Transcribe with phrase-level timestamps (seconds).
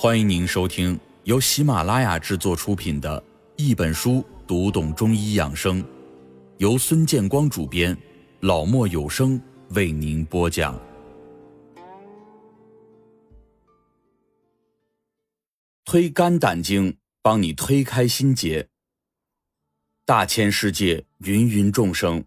[0.00, 3.20] 欢迎您收听由喜马拉雅制作出品的
[3.56, 5.82] 《一本书读懂中医养生》，
[6.58, 7.98] 由孙建光主编，
[8.38, 10.80] 老莫有声为您播讲。
[15.84, 18.68] 推肝胆经，帮你推开心结。
[20.06, 22.24] 大千世界，芸芸众生，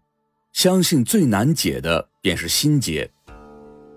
[0.52, 3.10] 相信最难解的便是心结。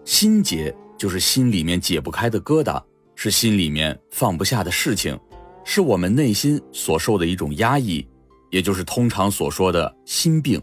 [0.05, 2.81] 心结就是心里面解不开的疙瘩。
[3.25, 5.19] 是心里面放不下的事情，
[5.65, 8.07] 是我们内心所受的一种压抑，
[8.51, 10.61] 也就是通常所说的心病。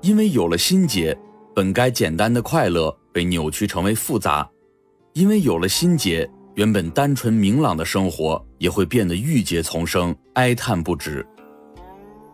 [0.00, 1.14] 因为有了心结，
[1.54, 4.50] 本该简单的快乐被扭曲成为复杂；
[5.12, 11.22] 因为有了心结，原本单纯明朗的生活也会变得郁结丛生，哀叹不止。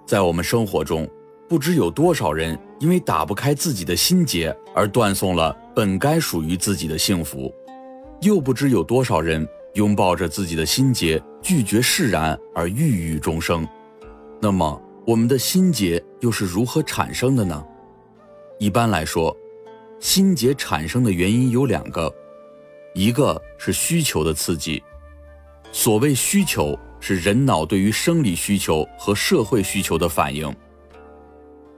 [0.06, 1.10] 在我们生活中，
[1.48, 7.52] 不知有多少人因为打不开自己的心结而断送了本该属于自己的幸福。
[8.24, 13.68] 又不知有多少人拥抱着自己的心结，拒绝释然而郁郁终生。
[14.40, 17.62] 那么，我们的心结又是如何产生的呢？
[18.58, 19.36] 一般来说，
[20.00, 22.10] 心结产生的原因有两个，
[22.94, 24.82] 一个是需求的刺激。
[25.70, 30.50] 所谓需求，是人脑对于生理需求和社会需求的反应。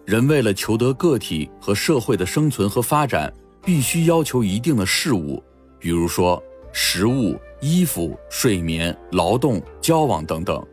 [0.05, 3.33] 人为了求得个体和社会的生存和发展，
[3.65, 5.43] 必须要求一定的事物。
[5.79, 10.65] 比如说，食物、衣服、睡眠、劳动、交往等等，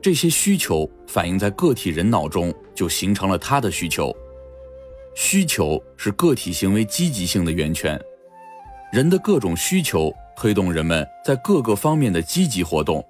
[0.00, 4.14] 这些需求反映在个体人脑中，就形成了他的需求。
[5.14, 8.00] 需求是个体行为积极性的源泉，
[8.92, 13.04] 人的各种需求推动人们在各个方面的积极活动。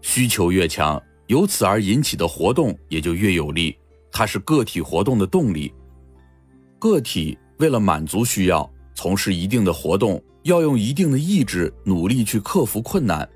[0.00, 3.76] 需求越强，由此而引起的活动也就越有力，
[4.10, 5.72] 它是个体活动的动力。
[6.78, 10.22] 个体为了满足需要，从事一定的活动。
[10.44, 13.26] 要用一定的意志努力去克服困难，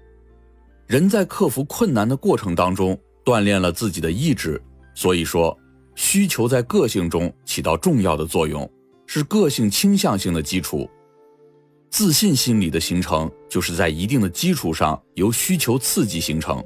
[0.86, 4.62] 人在克服困难的过程当中锻炼了自己的意志，
[4.94, 5.58] 所以说
[5.94, 8.70] 需求在个性中起到重要的作用，
[9.06, 10.86] 是个性倾向性的基础。
[11.88, 16.62] 自信心理的形成就是在一定的基础上由需求刺激形成。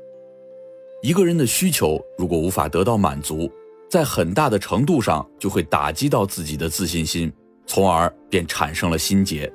[1.04, 3.48] 一个人的需求如果无法得到满足，
[3.88, 7.32] 在很大的程度上就会打击到自己的自信心，
[7.74, 9.50] 从而便产生了心结。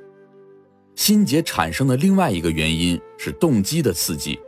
[0.95, 4.39] 心结产生的另外一个原因是动机的刺激。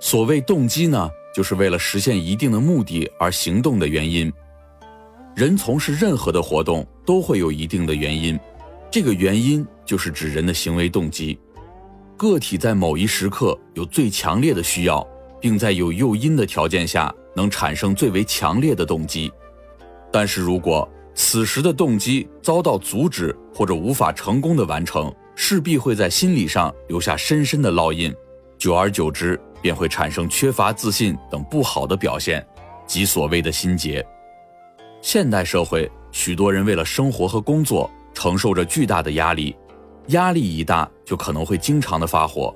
[0.00, 4.32] 所谓动机呢，就是为了实现一定的目的而行动的原因。
[5.36, 8.40] 人从事任何的活动都会有一定的原因，
[8.90, 11.38] 这个原因就是指人的行为动机。
[12.16, 15.06] 个体在某一时刻有最强烈的需要，
[15.38, 19.30] 并在有诱因的条件下能产生最为强烈的动机。
[20.10, 20.88] 但是如果
[21.18, 28.14] 此时的动机遭到阻止或者无法成功的完成，势必会在心理上留下深深的烙印，
[28.56, 32.46] 久而久之便会产生缺乏自信等不好的表现，
[32.86, 34.02] 即所谓的心结。
[35.02, 39.56] 现代社会，许多人为了生活和工作，承受着巨大的压力，
[40.08, 42.54] 压力一大就可能会经常的发火，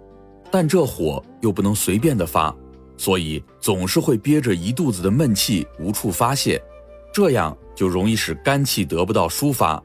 [0.52, 2.54] 但这火又不能随便的发，
[2.96, 6.62] 所以总是会憋着一肚子的闷气无处发泄，
[7.12, 9.82] 这样就容易使肝气得不到抒发。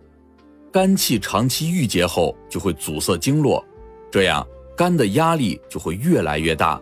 [0.71, 3.63] 肝气长期郁结后，就会阻塞经络，
[4.11, 6.79] 这样肝的压力就会越来越大。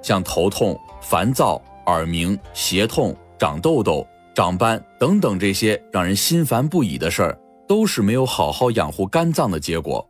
[0.00, 7.38] 像头痛、烦躁、耳鸣、胁痛、长痘痘、长斑等等这些让人心烦不已的事儿，
[7.68, 10.06] 都是没有好好养护肝脏的结果。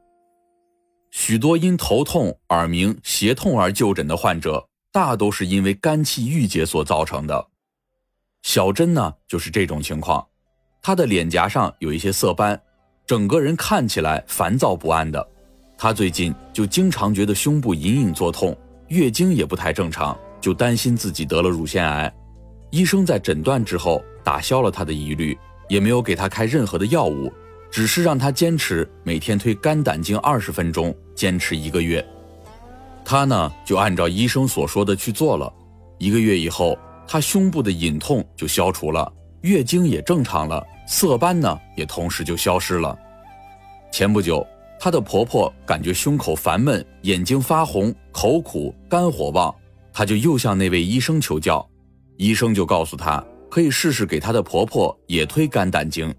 [1.11, 7.47] 许多因头痛、耳鸣、胁痛而就诊的患者，大都是因为肝气郁结所造成的。
[8.45, 10.25] 小珍呢，就是这种情况，
[10.83, 12.61] 她的脸颊上有一些色斑。
[13.07, 15.27] 整个人看起来烦躁不安的，
[15.79, 18.55] 她最近就经常觉得胸部隐隐作痛，
[18.89, 22.15] 月经也不太正常，就担心自己得了乳腺癌。
[22.71, 25.37] 医生在诊断之后打消了她的疑虑，
[25.71, 27.33] 也没有给她开任何的药物，
[27.71, 32.07] 只是让她坚持每天推肝胆经二十分钟，坚持一个月。
[33.07, 35.51] 她呢就按照医生所说的去做了，
[35.97, 39.13] 一个月以后，她胸部的隐痛就消除了，
[39.43, 40.65] 月经也正常了。
[40.87, 42.99] 色斑呢，也同时就消失了。
[43.91, 44.47] 前不久，
[44.79, 49.55] 她的婆婆感觉胸口烦闷、眼睛发红、口苦、肝火旺，
[49.93, 51.67] 她就又向那位医生求教。
[52.17, 56.15] 医生就告诉她，可以试试给她的婆婆也推肝胆经。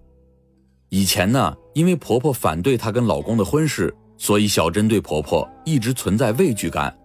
[0.89, 6.95] 以前呢，因为婆婆反对她跟老公的婚事，所以小珍对婆婆一直存在畏惧感。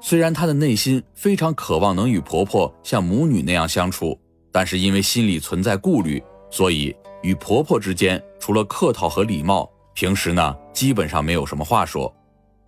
[0.00, 4.18] 虽然她的内心非常渴望能与婆婆像母女那样相处，
[4.50, 6.22] 但是因为心里存在顾虑。
[6.50, 12.12] 所以，与婆婆之间除了客套和礼貌，平时呢基本上没有什么话说。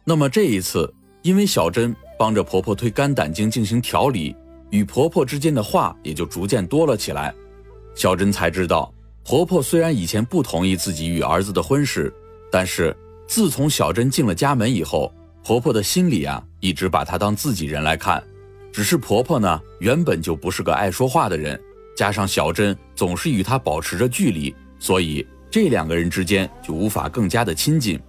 [0.04, 0.92] 那么这一次，
[1.22, 4.36] 因为小珍帮着婆婆推肝胆经进行调理，
[4.70, 7.34] 与婆婆之间的话也就逐渐多了起来。
[7.94, 8.92] 小珍才知道，
[9.24, 12.12] 婆婆虽然以前不同意自己与儿子的婚事，
[12.50, 12.96] 但是
[13.26, 18.22] 自从小珍进了家门以后，婆婆的心里啊一直把她当自己人来看。
[18.72, 21.60] 只是婆婆呢原本就不是个爱说话的人，
[21.96, 28.00] 加上小珍总是与她保持着距离，所以这两个人之间就无法更加的亲近。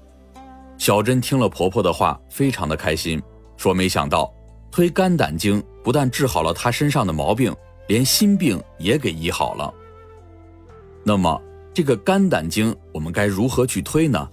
[0.77, 3.21] 小珍听了婆婆的话，非常的开心，
[3.57, 4.33] 说没想到
[4.71, 7.53] 推肝胆经不但治好了她身上的毛病。
[7.89, 9.71] 连心病也给医好了。
[11.03, 11.41] 那么，
[11.73, 14.25] 这个肝胆经我们该如何去推呢？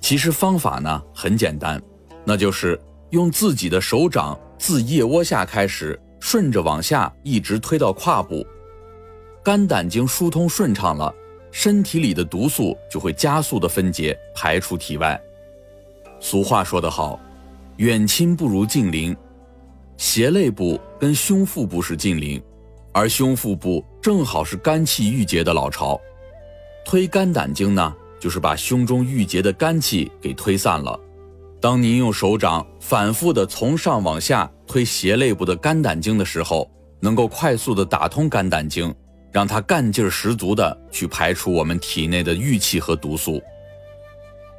[0.00, 1.82] 其实方法呢很简单，
[2.24, 2.80] 那就是
[3.10, 8.46] 用自己的手掌自腋窝下开始，顺着往下一直推到胯部。
[9.42, 11.12] 肝胆经疏通顺畅了，
[11.50, 15.20] 身体里的毒素就会加速的分解排出体外。
[16.20, 17.18] 俗话说得好，
[17.78, 19.16] 远亲不如近邻，
[19.96, 22.40] 胁肋部跟胸腹部是近邻。
[22.94, 25.98] 而胸腹部正好是肝气郁结的老巢，
[26.84, 31.00] 推肝胆经呢，就是把胸中郁结的肝气给推散了。
[31.62, 36.68] 当您用手掌反复的从上往下推胁肋部的肝胆经的时候，
[36.98, 38.92] 能够快速的打通肝胆经，
[39.30, 43.40] 让它干劲儿十足的去排出我们体内的郁气和毒素。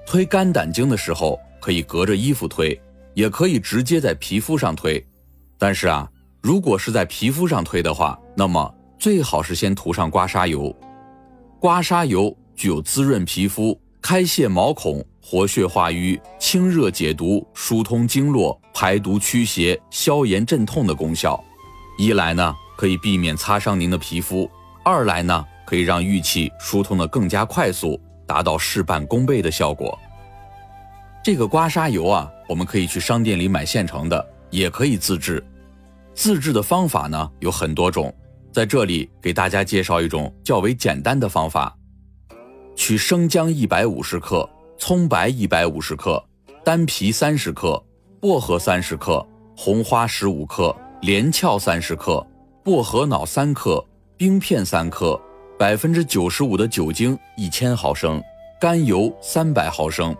[0.08, 2.82] 推肝胆经的时候，可以隔着衣服推，
[3.14, 5.06] 也可以直接在皮肤上推，
[5.60, 6.10] 但是啊。
[6.42, 10.74] 如果是在皮肤上推的话，那么最好是先涂上刮痧油。
[11.58, 21.42] 刮痧油具有滋润皮肤、开泄毛孔、活血化瘀、清热解毒、疏通经络、排毒驱邪、消炎镇痛的功效。
[21.98, 24.46] 一来呢，可以避免擦伤您的皮肤；
[24.84, 27.98] 二来呢，可以让郁气疏通的更加快速，
[28.28, 29.98] 达到事半功倍的效果。
[31.24, 35.42] 这个刮痧油啊，我们可以去商店里买现成的，也可以自制。
[36.14, 38.14] 自制的方法呢有很多种，
[38.52, 41.74] 在这里给大家介绍一种较为简单的方法：
[42.76, 44.48] 取生姜一百五十克、
[44.78, 46.24] 葱白一百五十克、
[46.64, 47.82] 丹皮三十克、
[48.20, 49.26] 薄荷三十克、
[49.56, 52.26] 红花十五克、连翘三十克、
[52.64, 53.84] 薄荷脑三克、
[54.18, 55.20] 冰片三克、
[55.58, 58.22] 百分之九十五的酒精一千毫升、
[58.60, 60.16] 甘油三百毫升，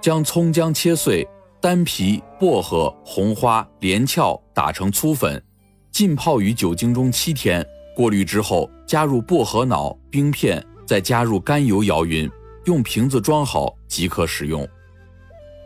[0.00, 1.26] 将葱姜切碎。
[1.60, 5.42] 丹皮、薄荷、红花、连翘打成粗粉，
[5.90, 7.66] 浸泡于酒精中七天，
[7.96, 12.30] 过滤之后加入薄荷脑、冰片，再加入甘油摇匀，
[12.68, 14.68] 用瓶子装好即可使用。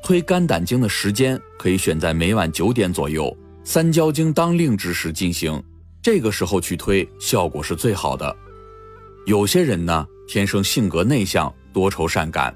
[0.05, 5.61] 推肝胆经的时间可以选在每晚九点左右，三焦经当令之时进行，
[6.01, 8.35] 这个时候去推效果是最好的。
[9.27, 12.55] 有些人呢，天生性格内向，多愁善感。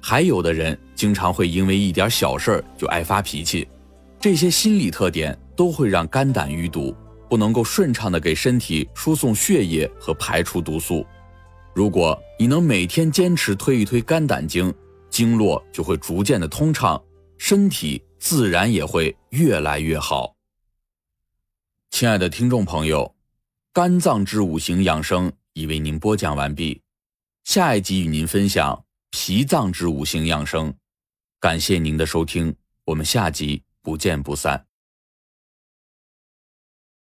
[0.00, 3.66] 还有的人经常会因为一点小事就爱发脾气，
[4.20, 6.94] 这些心理特点都会让肝胆淤堵，
[7.28, 11.04] 不能够顺畅的给身体输送血液和排出毒素。
[11.74, 14.72] 如果你能每天坚持推一推肝胆经，
[15.08, 17.02] 经络就会逐渐的通畅，
[17.38, 20.34] 身体自然也会越来越好。
[21.90, 23.14] 亲爱的听众朋友，
[23.72, 26.80] 肝脏之五行养生已为您播讲完毕，
[27.44, 28.84] 下一集与您分享。
[29.12, 30.72] 脾脏之五行养生，
[31.40, 34.69] 感谢您的收听，我们下集不见不散。